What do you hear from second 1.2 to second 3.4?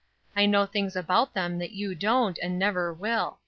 them that you don't, and never will.